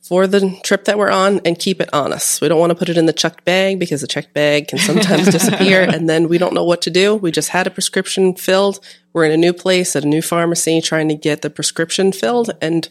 for 0.00 0.26
the 0.26 0.58
trip 0.64 0.86
that 0.86 0.98
we're 0.98 1.10
on 1.10 1.40
and 1.44 1.58
keep 1.58 1.78
it 1.78 1.92
on 1.92 2.10
us. 2.10 2.40
We 2.40 2.48
don't 2.48 2.58
want 2.58 2.70
to 2.70 2.78
put 2.78 2.88
it 2.88 2.96
in 2.96 3.04
the 3.06 3.12
checked 3.12 3.44
bag 3.44 3.78
because 3.78 4.00
the 4.00 4.06
checked 4.06 4.32
bag 4.32 4.68
can 4.68 4.78
sometimes 4.78 5.28
disappear 5.30 5.82
and 5.82 6.08
then 6.08 6.26
we 6.26 6.38
don't 6.38 6.54
know 6.54 6.64
what 6.64 6.82
to 6.82 6.90
do. 6.90 7.14
We 7.14 7.30
just 7.30 7.50
had 7.50 7.66
a 7.66 7.70
prescription 7.70 8.34
filled. 8.34 8.80
We're 9.12 9.26
in 9.26 9.32
a 9.32 9.36
new 9.36 9.52
place 9.52 9.94
at 9.94 10.04
a 10.04 10.08
new 10.08 10.22
pharmacy 10.22 10.80
trying 10.80 11.08
to 11.08 11.14
get 11.14 11.42
the 11.42 11.50
prescription 11.50 12.12
filled 12.12 12.50
and 12.62 12.88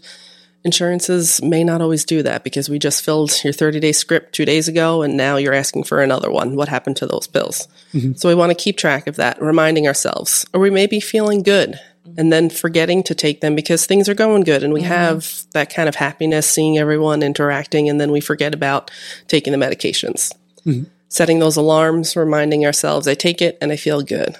insurances 0.63 1.41
may 1.41 1.63
not 1.63 1.81
always 1.81 2.05
do 2.05 2.23
that 2.23 2.43
because 2.43 2.69
we 2.69 2.79
just 2.79 3.03
filled 3.03 3.31
your 3.43 3.53
30 3.53 3.79
day 3.79 3.91
script 3.91 4.33
two 4.33 4.45
days 4.45 4.67
ago 4.67 5.01
and 5.01 5.17
now 5.17 5.37
you're 5.37 5.53
asking 5.53 5.83
for 5.83 6.01
another 6.01 6.31
one. 6.31 6.55
What 6.55 6.67
happened 6.67 6.97
to 6.97 7.07
those 7.07 7.27
bills? 7.27 7.67
Mm-hmm. 7.93 8.13
So 8.13 8.29
we 8.29 8.35
want 8.35 8.51
to 8.51 8.63
keep 8.63 8.77
track 8.77 9.07
of 9.07 9.15
that, 9.15 9.41
reminding 9.41 9.87
ourselves, 9.87 10.45
or 10.53 10.59
we 10.59 10.69
may 10.69 10.87
be 10.87 10.99
feeling 10.99 11.43
good 11.43 11.79
and 12.17 12.31
then 12.31 12.49
forgetting 12.49 13.03
to 13.03 13.15
take 13.15 13.41
them 13.41 13.55
because 13.55 13.85
things 13.85 14.09
are 14.09 14.13
going 14.13 14.43
good 14.43 14.63
and 14.63 14.73
we 14.73 14.81
mm-hmm. 14.81 14.89
have 14.89 15.43
that 15.53 15.73
kind 15.73 15.87
of 15.87 15.95
happiness 15.95 16.49
seeing 16.49 16.77
everyone 16.77 17.23
interacting 17.23 17.89
and 17.89 17.99
then 17.99 18.11
we 18.11 18.21
forget 18.21 18.53
about 18.53 18.91
taking 19.27 19.53
the 19.53 19.65
medications. 19.65 20.33
Mm-hmm. 20.65 20.83
Setting 21.09 21.39
those 21.39 21.57
alarms, 21.57 22.15
reminding 22.15 22.65
ourselves, 22.65 23.07
I 23.07 23.15
take 23.15 23.41
it 23.41 23.57
and 23.59 23.71
I 23.71 23.75
feel 23.75 24.01
good. 24.01 24.37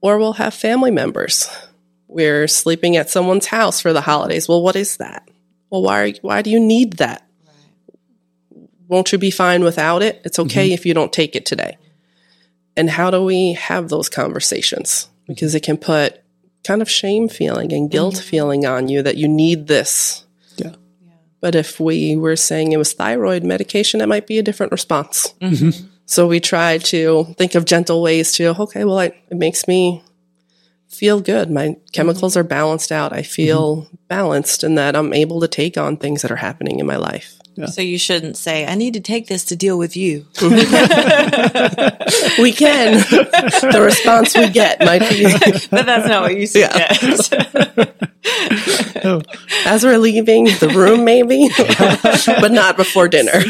Or 0.00 0.16
we'll 0.16 0.34
have 0.34 0.54
family 0.54 0.92
members 0.92 1.50
we're 2.08 2.48
sleeping 2.48 2.96
at 2.96 3.10
someone's 3.10 3.46
house 3.46 3.80
for 3.80 3.92
the 3.92 4.00
holidays. 4.00 4.48
Well, 4.48 4.62
what 4.62 4.76
is 4.76 4.96
that? 4.96 5.28
Well, 5.70 5.82
why 5.82 6.14
why 6.22 6.42
do 6.42 6.50
you 6.50 6.58
need 6.58 6.94
that? 6.94 7.24
Won't 8.88 9.12
you 9.12 9.18
be 9.18 9.30
fine 9.30 9.62
without 9.62 10.02
it? 10.02 10.22
It's 10.24 10.38
okay 10.38 10.68
mm-hmm. 10.68 10.74
if 10.74 10.86
you 10.86 10.94
don't 10.94 11.12
take 11.12 11.36
it 11.36 11.44
today. 11.44 11.76
And 12.74 12.88
how 12.88 13.10
do 13.10 13.22
we 13.22 13.52
have 13.52 13.88
those 13.88 14.08
conversations? 14.08 15.08
Because 15.26 15.54
it 15.54 15.62
can 15.62 15.76
put 15.76 16.22
kind 16.64 16.80
of 16.80 16.90
shame 16.90 17.28
feeling 17.28 17.72
and 17.72 17.90
guilt 17.90 18.14
mm-hmm. 18.14 18.24
feeling 18.24 18.66
on 18.66 18.88
you 18.88 19.02
that 19.02 19.16
you 19.16 19.28
need 19.28 19.66
this. 19.66 20.24
Yeah. 20.56 20.74
But 21.40 21.54
if 21.54 21.78
we 21.78 22.16
were 22.16 22.36
saying 22.36 22.72
it 22.72 22.78
was 22.78 22.94
thyroid 22.94 23.44
medication, 23.44 24.00
it 24.00 24.08
might 24.08 24.26
be 24.26 24.38
a 24.38 24.42
different 24.42 24.72
response. 24.72 25.34
Mm-hmm. 25.40 25.86
So 26.06 26.26
we 26.26 26.40
try 26.40 26.78
to 26.78 27.24
think 27.36 27.54
of 27.54 27.66
gentle 27.66 28.00
ways 28.00 28.32
to, 28.34 28.58
okay, 28.58 28.84
well, 28.84 28.98
I, 28.98 29.06
it 29.30 29.36
makes 29.36 29.68
me 29.68 30.02
feel 30.88 31.20
good. 31.20 31.50
My 31.50 31.76
chemicals 31.92 32.32
mm-hmm. 32.32 32.40
are 32.40 32.48
balanced 32.48 32.92
out. 32.92 33.12
I 33.12 33.22
feel 33.22 33.76
mm-hmm. 33.76 33.96
balanced 34.08 34.64
and 34.64 34.76
that 34.78 34.96
I'm 34.96 35.12
able 35.12 35.40
to 35.40 35.48
take 35.48 35.76
on 35.76 35.96
things 35.96 36.22
that 36.22 36.30
are 36.30 36.36
happening 36.36 36.78
in 36.78 36.86
my 36.86 36.96
life. 36.96 37.38
So 37.66 37.82
you 37.82 37.98
shouldn't 37.98 38.36
say, 38.36 38.64
I 38.66 38.76
need 38.76 38.94
to 38.94 39.00
take 39.00 39.26
this 39.26 39.46
to 39.46 39.56
deal 39.56 39.78
with 39.78 39.96
you. 39.96 40.26
We 42.38 42.52
can. 42.52 42.98
the 43.10 43.80
response 43.82 44.36
we 44.36 44.48
get 44.48 44.80
might 44.80 45.00
be 45.10 45.24
but 45.70 45.84
that's 45.84 46.08
not 46.08 46.22
what 46.22 46.36
you 46.36 46.46
suggest. 46.46 47.34
Oh, 49.08 49.22
as 49.64 49.84
we're 49.84 49.96
leaving 49.96 50.44
the 50.44 50.70
room, 50.74 51.04
maybe, 51.04 51.48
but 52.40 52.52
not 52.52 52.76
before 52.76 53.08
dinner. 53.08 53.32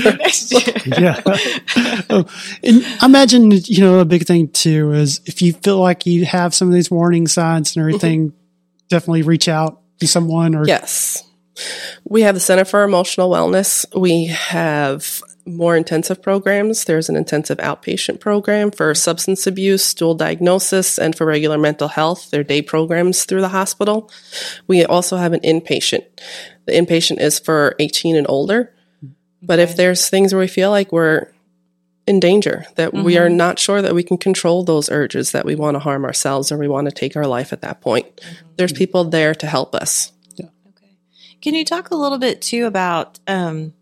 yeah. 0.87 1.21
oh, 2.09 2.25
and 2.63 2.87
I 3.01 3.07
imagine, 3.07 3.51
you 3.51 3.81
know, 3.81 3.99
a 3.99 4.05
big 4.05 4.25
thing 4.25 4.49
too 4.49 4.93
is 4.93 5.21
if 5.27 5.43
you 5.43 5.53
feel 5.53 5.79
like 5.81 6.07
you 6.07 6.25
have 6.27 6.55
some 6.55 6.69
of 6.69 6.75
these 6.75 6.91
warning 6.91 7.27
signs 7.27 7.75
and 7.75 7.83
everything, 7.83 8.29
mm-hmm. 8.29 8.39
definitely 8.89 9.23
reach 9.23 9.49
out 9.49 9.81
to 9.99 10.07
someone 10.07 10.55
or 10.55 10.65
Yes. 10.65 11.25
We 12.05 12.23
have 12.23 12.37
the 12.37 12.41
Center 12.41 12.65
for 12.65 12.85
Emotional 12.85 13.31
Wellness. 13.31 13.85
We 13.99 14.27
have 14.27 15.21
more 15.49 15.77
intensive 15.77 16.23
programs. 16.23 16.85
There's 16.85 17.09
an 17.09 17.17
intensive 17.17 17.59
outpatient 17.59 18.21
program 18.21 18.71
for 18.71 18.95
substance 18.95 19.47
abuse, 19.47 19.95
dual 19.95 20.15
diagnosis, 20.15 20.99
and 20.99 21.17
for 21.17 21.27
regular 21.27 21.59
mental 21.59 21.89
health. 21.89 22.31
They're 22.31 22.45
day 22.45 22.63
programs 22.63 23.25
through 23.25 23.41
the 23.41 23.49
hospital. 23.49 24.11
We 24.67 24.85
also 24.85 25.17
have 25.17 25.33
an 25.33 25.41
inpatient. 25.41 26.05
The 26.67 26.73
inpatient 26.73 27.21
is 27.21 27.39
for 27.39 27.75
18 27.79 28.17
and 28.17 28.27
older. 28.29 28.75
But 29.43 29.59
if 29.59 29.77
there's 29.77 30.09
things 30.09 30.33
where 30.33 30.41
we 30.41 30.49
feel 30.49 30.71
like 30.71 30.93
we're 30.93 31.29
in 32.07 32.21
danger, 32.21 32.65
that 32.77 32.95
we 32.95 33.19
are 33.19 33.29
not 33.29 33.59
sure 33.59 33.83
that 33.83 33.95
we 33.95 34.03
can 34.03 34.17
control 34.17 34.65
those 34.65 34.91
urges, 34.91 35.33
that 35.33 35.45
we 35.45 35.55
want 35.55 35.75
to 35.75 35.79
harm 35.79 36.05
ourselves 36.05 36.51
or 36.51 36.57
we 36.57 36.67
want 36.67 36.87
to 36.87 36.91
take 36.93 37.17
our 37.17 37.27
life 37.27 37.53
at 37.53 37.61
that 37.61 37.81
point, 37.81 38.07
there's 38.57 38.73
people 38.73 39.05
there 39.05 39.35
to 39.35 39.47
help 39.47 39.75
us. 39.75 40.13
Okay. 40.41 40.97
Can 41.43 41.55
you 41.55 41.65
talk 41.65 41.91
a 41.91 41.97
little 41.97 42.19
bit 42.19 42.41
too 42.41 42.67
about 42.67 43.21
um, 43.27 43.75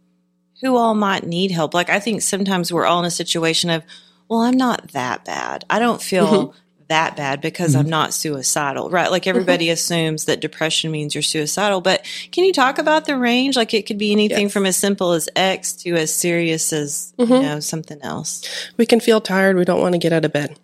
who 0.60 0.76
all 0.76 0.94
might 0.94 1.26
need 1.26 1.50
help? 1.50 1.75
Like, 1.75 1.90
I 1.90 2.00
think 2.00 2.22
sometimes 2.22 2.72
we're 2.72 2.86
all 2.86 3.00
in 3.00 3.04
a 3.04 3.10
situation 3.10 3.70
of, 3.70 3.82
well, 4.28 4.40
I'm 4.40 4.56
not 4.56 4.92
that 4.92 5.25
bad. 5.25 5.64
I 5.70 5.78
don't 5.78 6.02
feel 6.02 6.26
mm-hmm. 6.26 6.58
that 6.88 7.16
bad 7.16 7.40
because 7.40 7.75
I'm 7.75 7.82
mm-hmm. 7.82 7.90
not 7.90 8.14
suicidal, 8.14 8.90
right? 8.90 9.10
Like 9.10 9.26
everybody 9.26 9.66
mm-hmm. 9.66 9.75
assumes 9.75 10.25
that 10.25 10.40
depression 10.40 10.90
means 10.90 11.14
you're 11.14 11.22
suicidal. 11.22 11.80
But 11.80 12.04
can 12.32 12.44
you 12.44 12.52
talk 12.52 12.78
about 12.78 13.04
the 13.04 13.16
range? 13.16 13.56
Like 13.56 13.75
it 13.75 13.86
could 13.86 13.98
be 13.98 14.12
anything 14.12 14.44
Yes. 14.44 14.52
from 14.52 14.66
as 14.66 14.76
simple 14.76 15.12
as 15.12 15.28
X 15.36 15.75
to 15.75 15.94
as 15.94 16.12
serious 16.12 16.72
as 16.72 17.12
you 17.18 17.26
know 17.26 17.60
something 17.60 18.00
else. 18.02 18.42
We 18.76 18.86
can 18.86 19.00
feel 19.00 19.20
tired. 19.20 19.56
We 19.56 19.64
don't 19.64 19.80
want 19.80 19.92
to 19.94 19.98
get 19.98 20.12
out 20.12 20.25
of 20.25 20.32
bed. 20.32 20.58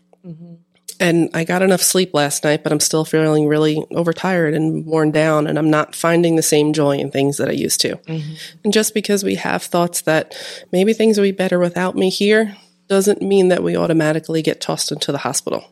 And 1.02 1.28
I 1.35 1.44
got 1.44 1.62
enough 1.62 1.82
sleep 1.82 2.14
last 2.14 2.44
night, 2.44 2.62
but 2.62 2.73
I'm 2.73 2.80
still 2.80 3.04
feeling 3.04 3.49
really 3.49 3.85
overtired 3.90 4.54
and 4.54 4.87
worn 4.87 5.11
down, 5.11 5.47
and 5.47 5.59
I'm 5.59 5.68
not 5.68 5.94
finding 5.97 6.37
the 6.37 6.42
same 6.42 6.73
joy 6.73 6.97
in 6.99 7.11
things 7.11 7.37
that 7.38 7.49
I 7.49 7.52
used 7.52 7.80
to. 7.80 7.97
Mm-hmm. 7.97 8.35
And 8.64 8.73
just 8.73 8.94
because 8.94 9.25
we 9.25 9.35
have 9.35 9.62
thoughts 9.64 10.02
that 10.02 10.35
maybe 10.71 10.92
things 10.92 11.18
will 11.18 11.25
be 11.25 11.32
better 11.32 11.59
without 11.59 11.97
me 11.97 12.09
here 12.09 12.56
doesn't 12.88 13.21
mean 13.21 13.49
that 13.49 13.62
we 13.62 13.76
automatically 13.76 14.42
get 14.42 14.61
tossed 14.61 14.92
into 14.92 15.12
the 15.12 15.18
hospital. 15.18 15.64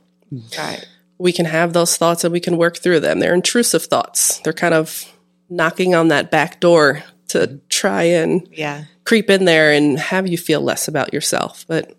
Right. 0.59 0.85
We 1.19 1.33
can 1.33 1.47
have 1.47 1.73
those 1.75 1.97
thoughts 1.97 2.25
and 2.25 2.33
we 2.33 2.41
can 2.41 2.57
work 2.57 2.79
through 2.79 3.01
them. 3.01 3.21
They're 3.21 3.35
intrusive 3.35 3.85
thoughts, 3.85 4.39
they're 4.39 4.53
kind 4.53 4.75
of 4.75 5.05
knocking 5.49 5.95
on 5.95 6.09
that 6.09 6.31
back 6.31 6.61
door 6.61 7.03
to 7.29 7.61
try 7.69 8.03
and 8.05 8.49
Yeah. 8.51 8.85
creep 9.05 9.31
in 9.31 9.45
there 9.45 9.71
and 9.71 9.99
have 9.99 10.27
you 10.27 10.39
feel 10.39 10.61
less 10.61 10.89
about 10.89 11.13
yourself. 11.13 11.65
But 11.69 11.95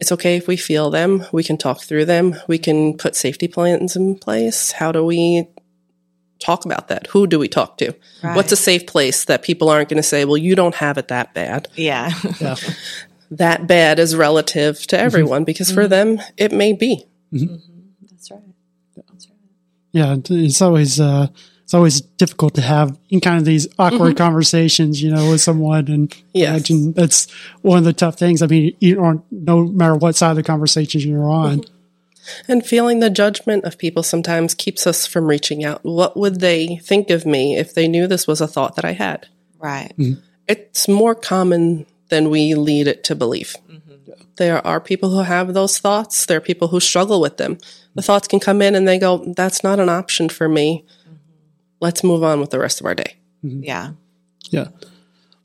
it's 0.00 0.12
okay 0.12 0.36
if 0.36 0.48
we 0.48 0.56
feel 0.56 0.90
them. 0.90 1.24
We 1.32 1.44
can 1.44 1.58
talk 1.58 1.82
through 1.82 2.06
them. 2.06 2.34
We 2.48 2.58
can 2.58 2.96
put 2.96 3.14
safety 3.14 3.48
plans 3.48 3.96
in 3.96 4.16
place. 4.18 4.72
How 4.72 4.92
do 4.92 5.04
we 5.04 5.46
talk 6.40 6.64
about 6.64 6.88
that? 6.88 7.06
Who 7.08 7.26
do 7.26 7.38
we 7.38 7.48
talk 7.48 7.76
to? 7.78 7.94
What's 8.22 8.50
a 8.50 8.56
safe 8.56 8.86
place 8.86 9.26
that 9.26 9.42
people 9.42 9.68
aren't 9.68 9.90
going 9.90 9.98
to 9.98 10.02
say, 10.02 10.24
well, 10.24 10.38
you 10.38 10.54
don't 10.54 10.74
have 10.76 10.96
it 10.96 11.08
that 11.08 11.34
bad? 11.34 11.68
Yeah. 11.76 12.12
Yeah. 12.40 12.56
That 13.34 13.68
bad 13.68 14.00
is 14.00 14.16
relative 14.16 14.84
to 14.88 14.96
mm-hmm. 14.96 15.06
everyone 15.06 15.44
because 15.44 15.70
for 15.70 15.82
mm-hmm. 15.82 16.16
them, 16.16 16.20
it 16.36 16.50
may 16.50 16.72
be. 16.72 17.06
That's 17.30 18.28
right. 18.28 18.40
That's 18.96 19.28
right. 19.28 19.36
Yeah, 19.92 20.16
it's 20.28 20.60
always 20.60 20.98
uh, 20.98 21.28
it's 21.70 21.74
always 21.76 22.00
difficult 22.00 22.54
to 22.54 22.62
have 22.62 22.98
in 23.10 23.20
kind 23.20 23.38
of 23.38 23.44
these 23.44 23.68
awkward 23.78 24.16
mm-hmm. 24.16 24.24
conversations, 24.24 25.00
you 25.00 25.08
know, 25.08 25.30
with 25.30 25.40
someone, 25.40 25.86
and 25.86 26.12
Yes. 26.34 26.48
imagine 26.48 26.92
that's 26.94 27.30
one 27.62 27.78
of 27.78 27.84
the 27.84 27.92
tough 27.92 28.16
things. 28.18 28.42
I 28.42 28.48
mean, 28.48 28.76
you 28.80 28.96
don't 28.96 29.24
no 29.30 29.66
matter 29.66 29.94
what 29.94 30.16
side 30.16 30.30
of 30.30 30.36
the 30.36 30.42
conversation 30.42 31.00
you're 31.00 31.30
on. 31.30 31.60
Mm-hmm. 31.60 32.52
And 32.52 32.66
feeling 32.66 32.98
the 32.98 33.08
judgment 33.08 33.66
of 33.66 33.78
people 33.78 34.02
sometimes 34.02 34.52
keeps 34.52 34.84
us 34.84 35.06
from 35.06 35.28
reaching 35.28 35.62
out. 35.62 35.84
What 35.84 36.16
would 36.16 36.40
they 36.40 36.78
think 36.78 37.08
of 37.08 37.24
me 37.24 37.56
if 37.56 37.72
they 37.72 37.86
knew 37.86 38.08
this 38.08 38.26
was 38.26 38.40
a 38.40 38.48
thought 38.48 38.74
that 38.74 38.84
I 38.84 38.92
had? 38.92 39.28
Right. 39.60 39.92
Mm-hmm. 39.96 40.20
it's 40.48 40.88
more 40.88 41.14
common 41.14 41.86
than 42.08 42.30
we 42.30 42.56
lead 42.56 42.88
it 42.88 43.04
to 43.04 43.14
believe. 43.14 43.54
There 44.38 44.66
are 44.66 44.80
people 44.80 45.10
who 45.10 45.20
have 45.20 45.54
those 45.54 45.78
thoughts. 45.78 46.26
There 46.26 46.38
are 46.38 46.40
people 46.40 46.66
who 46.68 46.80
struggle 46.80 47.20
with 47.20 47.36
them. 47.36 47.58
The 47.94 48.02
thoughts 48.02 48.26
can 48.26 48.40
come 48.40 48.60
in 48.60 48.74
and 48.74 48.88
they 48.88 48.98
go, 48.98 49.32
that's 49.36 49.62
not 49.62 49.78
an 49.78 49.88
option 49.88 50.28
for 50.28 50.48
me. 50.48 50.84
Let's 51.80 52.04
move 52.04 52.22
on 52.22 52.40
with 52.40 52.50
the 52.50 52.58
rest 52.58 52.80
of 52.80 52.86
our 52.86 52.94
day. 52.94 53.16
Mm-hmm. 53.44 53.64
Yeah. 53.64 53.92
Yeah. 54.50 54.68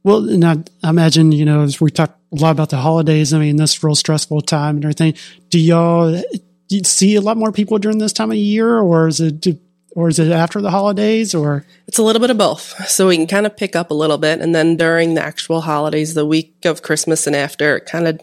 Well, 0.04 0.30
and 0.30 0.46
I, 0.46 0.58
I 0.84 0.90
imagine, 0.90 1.32
you 1.32 1.46
know, 1.46 1.62
as 1.62 1.82
we 1.82 1.90
talk 1.90 2.18
a 2.32 2.36
lot 2.36 2.52
about 2.52 2.70
the 2.70 2.78
holidays, 2.78 3.34
I 3.34 3.40
mean, 3.40 3.56
this 3.56 3.84
real 3.84 3.96
stressful 3.96 4.42
time 4.42 4.76
and 4.76 4.86
everything. 4.86 5.16
Do 5.50 5.60
y'all 5.60 6.22
do 6.68 6.78
you 6.78 6.84
see 6.84 7.16
a 7.16 7.22
lot 7.22 7.38
more 7.38 7.52
people 7.52 7.78
during 7.78 8.00
this 8.00 8.14
time 8.14 8.32
of 8.32 8.38
year, 8.38 8.80
or 8.80 9.08
is 9.08 9.20
it, 9.20 9.48
or 9.96 10.10
is 10.10 10.20
it 10.20 10.32
after 10.32 10.62
the 10.62 10.72
holidays, 10.72 11.36
or 11.36 11.66
It's 11.88 11.98
a 11.98 12.04
little 12.04 12.20
bit 12.20 12.32
of 12.32 12.38
both. 12.38 12.88
So 12.88 13.08
we 13.08 13.18
can 13.18 13.28
kind 13.28 13.46
of 13.46 13.56
pick 13.56 13.76
up 13.76 13.92
a 13.92 13.96
little 13.96 14.18
bit. 14.18 14.42
And 14.42 14.54
then 14.54 14.76
during 14.76 15.14
the 15.14 15.24
actual 15.24 15.62
holidays, 15.62 16.14
the 16.14 16.26
week 16.26 16.66
of 16.66 16.82
Christmas 16.82 17.28
and 17.28 17.36
after, 17.36 17.78
it 17.78 17.86
kind 17.86 18.08
of 18.08 18.20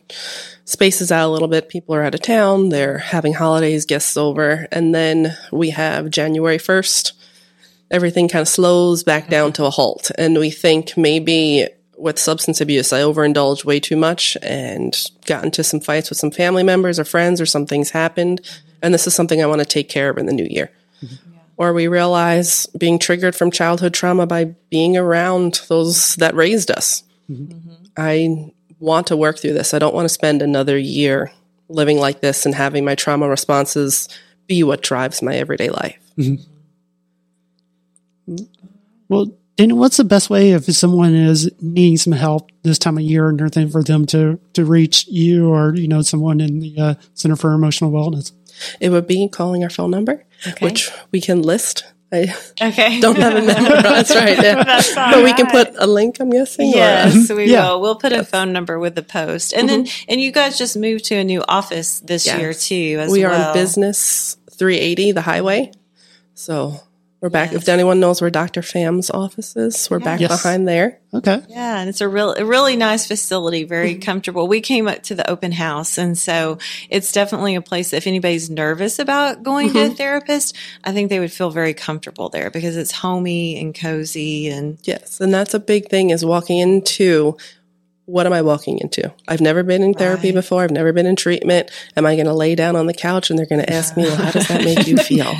spaces 0.64 1.12
out 1.12 1.28
a 1.28 1.32
little 1.32 1.48
bit. 1.48 1.68
People 1.68 1.94
are 1.94 2.02
out 2.02 2.14
of 2.14 2.22
town. 2.22 2.68
They're 2.68 2.98
having 2.98 3.34
holidays, 3.34 3.86
guests 3.86 4.16
over. 4.16 4.66
And 4.70 4.94
then 4.94 5.36
we 5.50 5.70
have 5.70 6.10
January 6.10 6.58
1st. 6.58 7.12
Everything 7.92 8.28
kind 8.28 8.42
of 8.42 8.48
slows 8.48 9.04
back 9.04 9.28
down 9.28 9.50
mm-hmm. 9.50 9.62
to 9.62 9.66
a 9.66 9.70
halt. 9.70 10.10
And 10.18 10.38
we 10.38 10.50
think 10.50 10.96
maybe 10.96 11.68
with 11.96 12.18
substance 12.18 12.60
abuse, 12.60 12.92
I 12.92 13.02
overindulged 13.02 13.64
way 13.64 13.78
too 13.78 13.96
much 13.96 14.36
and 14.42 15.00
got 15.26 15.44
into 15.44 15.62
some 15.62 15.78
fights 15.78 16.10
with 16.10 16.18
some 16.18 16.32
family 16.32 16.64
members 16.64 16.98
or 16.98 17.04
friends 17.04 17.40
or 17.40 17.46
some 17.46 17.66
things 17.66 17.90
happened. 17.90 18.40
And 18.82 18.92
this 18.92 19.06
is 19.06 19.14
something 19.14 19.40
I 19.40 19.46
want 19.46 19.60
to 19.60 19.66
take 19.66 19.88
care 19.88 20.10
of 20.10 20.18
in 20.18 20.26
the 20.26 20.32
new 20.32 20.46
year 20.46 20.72
mm-hmm. 21.02 21.38
or 21.56 21.72
we 21.72 21.88
realize 21.88 22.66
being 22.78 22.98
triggered 22.98 23.34
from 23.36 23.50
childhood 23.50 23.94
trauma 23.94 24.26
by 24.26 24.44
being 24.70 24.96
around 24.96 25.62
those 25.68 26.16
that 26.16 26.34
raised 26.34 26.70
us. 26.70 27.02
Mm-hmm. 27.30 27.72
I 27.96 28.52
want 28.78 29.08
to 29.08 29.16
work 29.16 29.38
through 29.38 29.52
this. 29.52 29.74
I 29.74 29.78
don't 29.78 29.94
want 29.94 30.06
to 30.06 30.14
spend 30.14 30.42
another 30.42 30.76
year 30.76 31.30
living 31.68 31.98
like 31.98 32.20
this 32.20 32.44
and 32.46 32.54
having 32.54 32.84
my 32.84 32.94
trauma 32.94 33.28
responses 33.28 34.08
be 34.46 34.62
what 34.62 34.82
drives 34.82 35.22
my 35.22 35.34
everyday 35.36 35.70
life. 35.70 35.98
Well, 39.08 39.32
Dana, 39.56 39.74
what's 39.74 39.98
the 39.98 40.04
best 40.04 40.30
way 40.30 40.52
if 40.52 40.64
someone 40.64 41.14
is 41.14 41.50
needing 41.60 41.96
some 41.98 42.12
help 42.14 42.50
this 42.62 42.78
time 42.78 42.96
of 42.96 43.04
year 43.04 43.28
and 43.28 43.38
everything 43.40 43.68
for 43.68 43.82
them 43.82 44.06
to 44.06 44.40
to 44.54 44.64
reach 44.64 45.06
you 45.08 45.48
or 45.52 45.74
you 45.74 45.88
know 45.88 46.00
someone 46.02 46.40
in 46.40 46.60
the 46.60 46.74
uh, 46.78 46.94
Center 47.14 47.36
for 47.36 47.52
Emotional 47.52 47.90
Wellness? 47.92 48.32
It 48.80 48.90
would 48.90 49.06
be 49.06 49.28
calling 49.28 49.62
our 49.64 49.70
phone 49.70 49.90
number, 49.90 50.24
Okay. 50.46 50.64
which 50.64 50.90
we 51.10 51.20
can 51.20 51.42
list. 51.42 51.84
I 52.14 52.34
Okay. 52.60 53.00
don't 53.04 53.16
have 53.16 53.36
it 53.36 53.46
memorized 53.46 54.14
right 54.14 54.36
now, 54.38 54.62
That's 54.64 54.94
all 54.96 55.12
but 55.12 55.24
we 55.24 55.32
can 55.32 55.46
put 55.46 55.74
a 55.78 55.86
link. 55.86 56.18
I'm 56.20 56.28
guessing. 56.30 56.68
or- 56.72 56.76
Yes, 56.76 57.30
we 57.30 57.46
Yeah. 57.50 57.70
will. 57.70 57.80
We'll 57.80 57.96
put 57.96 58.12
a 58.12 58.22
phone 58.24 58.52
number 58.52 58.78
with 58.78 58.94
the 58.94 59.02
post, 59.02 59.52
and 59.54 59.68
then 59.68 59.86
and 60.08 60.20
you 60.20 60.30
guys 60.32 60.56
just 60.58 60.76
moved 60.76 61.06
to 61.06 61.14
a 61.16 61.24
new 61.24 61.42
office 61.46 62.00
this 62.00 62.26
Yes. 62.26 62.38
year 62.38 62.54
too. 62.54 63.00
As 63.00 63.10
we 63.12 63.24
are 63.24 63.30
well. 63.30 63.48
on 63.48 63.54
business 63.54 64.36
380, 64.52 65.12
the 65.12 65.22
highway. 65.22 65.72
So 66.34 66.80
we're 67.22 67.30
back. 67.30 67.52
Yes. 67.52 67.62
If 67.62 67.68
anyone 67.68 68.00
knows 68.00 68.20
where 68.20 68.30
Dr. 68.30 68.62
Fam's 68.62 69.08
office 69.08 69.54
is, 69.54 69.88
we're 69.88 70.00
back 70.00 70.18
Yes. 70.20 70.42
behind 70.42 70.66
there. 70.66 70.98
Okay. 71.14 71.40
Yeah, 71.48 71.78
and 71.78 71.88
it's 71.88 72.00
a 72.00 72.08
real, 72.08 72.34
a 72.34 72.44
really 72.44 72.74
nice 72.74 73.06
facility, 73.06 73.62
very 73.62 73.92
mm-hmm. 73.92 74.00
comfortable. 74.00 74.48
We 74.48 74.60
came 74.60 74.88
up 74.88 75.04
to 75.04 75.14
the 75.14 75.30
open 75.30 75.52
house, 75.52 75.98
and 75.98 76.18
so 76.18 76.58
it's 76.90 77.12
definitely 77.12 77.54
a 77.54 77.62
place. 77.62 77.92
If 77.92 78.08
anybody's 78.08 78.50
nervous 78.50 78.98
about 78.98 79.44
going 79.44 79.72
to 79.72 79.78
a 79.78 79.84
mm-hmm. 79.86 79.94
therapist, 79.94 80.56
I 80.82 80.92
think 80.92 81.10
they 81.10 81.20
would 81.20 81.32
feel 81.32 81.50
very 81.50 81.74
comfortable 81.74 82.28
there 82.28 82.50
because 82.50 82.76
it's 82.76 82.90
homey 82.90 83.56
and 83.60 83.72
cozy, 83.72 84.48
and 84.48 84.78
Yes. 84.82 85.20
And 85.20 85.32
that's 85.32 85.54
a 85.54 85.60
big 85.60 85.88
thing 85.88 86.10
is 86.10 86.24
walking 86.24 86.58
into 86.58 87.36
what 88.06 88.26
am 88.26 88.32
I 88.32 88.42
walking 88.42 88.78
into? 88.80 89.12
I've 89.28 89.40
never 89.40 89.62
been 89.62 89.80
in 89.82 89.94
therapy 89.94 90.28
Right. 90.28 90.34
before. 90.34 90.64
I've 90.64 90.72
never 90.72 90.92
been 90.92 91.06
in 91.06 91.14
treatment. 91.14 91.70
Am 91.96 92.04
I 92.04 92.16
going 92.16 92.26
to 92.26 92.34
lay 92.34 92.56
down 92.56 92.74
on 92.74 92.86
the 92.86 92.92
couch 92.92 93.30
and 93.30 93.38
they're 93.38 93.46
going 93.46 93.64
to 93.64 93.72
ask 93.72 93.96
me, 93.96 94.02
well, 94.02 94.16
how 94.16 94.32
does 94.32 94.48
that 94.48 94.64
make 94.64 94.88
you 94.88 94.96
feel? 94.98 95.32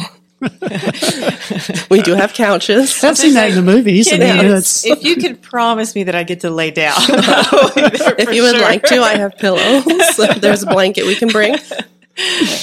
We 1.91 2.03
do 2.03 2.15
have 2.15 2.33
couches. 2.35 3.03
I've 3.05 3.17
seen 3.17 3.35
that 3.35 3.51
in 3.51 3.55
the 3.55 3.63
movies. 3.63 4.13
I 4.13 4.19
mean, 4.19 4.41
Kids, 4.41 4.85
it's, 4.85 4.87
if 4.87 5.05
you 5.05 5.17
could 5.17 5.41
promise 5.43 5.95
me 5.95 6.05
that 6.05 6.15
I 6.15 6.25
get 6.25 6.41
to 6.41 6.51
lay 6.51 6.71
down, 6.71 6.95
if 6.99 8.35
you 8.35 8.43
would 8.43 8.61
like 8.61 8.83
to, 8.85 9.01
I 9.01 9.17
have 9.17 9.37
pillows. 9.37 9.85
there's 10.41 10.63
a 10.63 10.67
blanket 10.67 11.07
we 11.07 11.15
can 11.15 11.29
bring. 11.29 11.57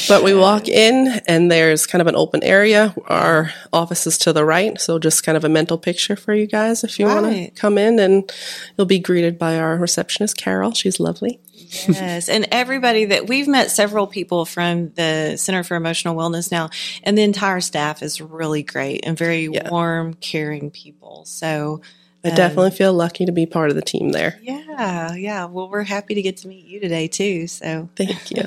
But 0.08 0.24
we 0.24 0.36
walk 0.36 0.68
in 0.68 1.22
and 1.28 1.52
there's 1.52 1.88
kind 1.88 2.02
of 2.02 2.08
an 2.08 2.16
open 2.16 2.44
area. 2.44 2.94
Our 3.08 3.52
office 3.74 4.06
is 4.06 4.18
to 4.20 4.34
the 4.34 4.46
right. 4.46 4.80
So 4.80 5.00
just 5.00 5.24
kind 5.24 5.36
of 5.36 5.44
a 5.44 5.50
mental 5.50 5.78
picture 5.78 6.16
for 6.16 6.34
you 6.34 6.46
guys 6.46 6.84
if 6.84 7.00
you 7.00 7.08
want 7.08 7.26
to 7.26 7.50
come 7.52 7.78
in 7.78 7.98
and 8.00 8.32
you'll 8.78 8.86
be 8.86 9.00
greeted 9.00 9.40
by 9.40 9.58
our 9.58 9.76
receptionist, 9.76 10.38
Carol. 10.38 10.74
She's 10.74 11.00
lovely. 11.00 11.40
Yes, 11.70 12.30
and 12.30 12.48
everybody 12.52 13.06
that 13.06 13.28
we've 13.28 13.48
met 13.48 13.70
several 13.72 14.08
people 14.08 14.46
from 14.46 14.90
the 14.94 15.38
Center 15.38 15.64
for 15.64 15.76
Emotional 15.76 16.16
Wellness 16.16 16.52
now, 16.52 16.70
and 17.04 17.18
the 17.18 17.24
entire 17.24 17.62
staff 17.62 18.02
is 18.02 18.20
really 18.20 18.64
great 18.64 19.06
and 19.06 19.18
very 19.18 19.46
Yeah. 19.46 19.70
warm, 19.70 20.16
caring 20.16 20.72
people. 20.72 21.26
So, 21.26 21.82
I 22.24 22.32
definitely 22.32 22.72
um, 22.72 22.76
feel 22.76 22.94
lucky 22.94 23.26
to 23.26 23.32
be 23.32 23.46
part 23.46 23.70
of 23.70 23.76
the 23.76 23.82
team 23.82 24.12
there. 24.12 24.40
yeah, 24.42 25.14
yeah. 25.14 25.46
Well, 25.46 25.70
we're 25.70 25.84
happy 25.84 26.16
to 26.16 26.22
get 26.22 26.38
to 26.38 26.48
meet 26.48 26.66
you 26.66 26.80
today 26.80 27.08
too. 27.08 27.48
So, 27.48 27.90
Thank 27.96 28.32
you. 28.32 28.44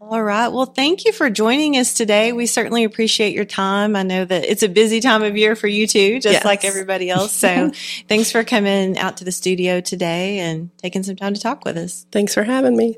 All 0.00 0.22
right. 0.22 0.48
Well, 0.48 0.66
thank 0.66 1.04
you 1.04 1.12
for 1.12 1.28
joining 1.28 1.76
us 1.76 1.92
today. 1.92 2.32
We 2.32 2.46
certainly 2.46 2.84
appreciate 2.84 3.34
your 3.34 3.44
time. 3.44 3.96
I 3.96 4.04
know 4.04 4.24
that 4.24 4.44
it's 4.44 4.62
a 4.62 4.68
busy 4.68 5.00
time 5.00 5.22
of 5.24 5.36
year 5.36 5.56
for 5.56 5.66
you 5.66 5.86
too, 5.88 6.20
just 6.20 6.32
Yes. 6.34 6.44
like 6.44 6.64
everybody 6.64 7.10
else. 7.10 7.32
So 7.32 7.72
thanks 8.08 8.30
for 8.30 8.44
coming 8.44 8.96
out 8.96 9.16
to 9.18 9.24
the 9.24 9.32
studio 9.32 9.80
today 9.80 10.38
and 10.38 10.70
taking 10.78 11.02
some 11.02 11.16
time 11.16 11.34
to 11.34 11.40
talk 11.40 11.64
with 11.64 11.76
us. 11.76 12.06
Thanks 12.12 12.32
for 12.32 12.44
having 12.44 12.76
me. 12.76 12.96